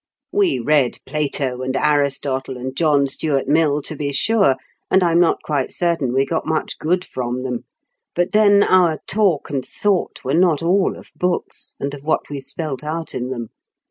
We 0.31 0.57
read 0.57 0.97
Plato, 1.05 1.61
and 1.61 1.75
Aristotle, 1.75 2.57
and 2.57 2.75
John 2.75 3.05
Stuart 3.05 3.47
Mill, 3.47 3.83
to 3.83 3.95
be 3.95 4.11
sure—and 4.11 5.03
I'm 5.03 5.19
not 5.19 5.43
quite 5.43 5.71
certain 5.71 6.11
we 6.11 6.25
got 6.25 6.43
much 6.47 6.79
good 6.79 7.05
from 7.05 7.43
them; 7.43 7.65
but 8.15 8.31
then 8.31 8.63
our 8.63 8.97
talk 9.05 9.51
and 9.51 9.63
thought 9.63 10.21
were 10.23 10.33
not 10.33 10.63
all 10.63 10.97
of 10.97 11.11
books, 11.15 11.75
and 11.79 11.93
of 11.93 12.01
what 12.03 12.31
we 12.31 12.39
spelt 12.39 12.83
out 12.83 13.13
in 13.13 13.29
them. 13.29 13.49